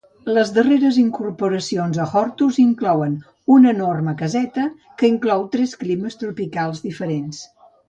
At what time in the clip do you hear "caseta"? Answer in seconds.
4.23-4.67